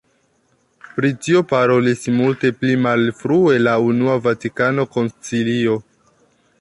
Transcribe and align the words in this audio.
Pri 0.93 1.09
tio 1.25 1.41
parolis 1.51 2.07
multe 2.15 2.51
pli 2.61 2.77
malfrue 2.87 3.59
la 3.67 3.77
Unua 3.91 4.17
Vatikana 4.29 4.87
Koncilio. 4.97 5.81